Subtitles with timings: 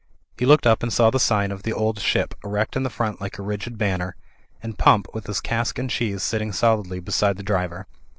[0.39, 3.21] He looked up and saw the sign of "The Old Ship" erect in the front
[3.21, 4.15] like a rigid banner;
[4.63, 7.85] and Pump, with his cask and cheese, sitting solidly beside the driver.